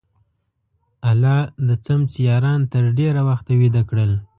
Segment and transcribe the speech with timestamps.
[1.09, 4.11] الله د څمڅې یاران تر ډېره وخته ویده کړل.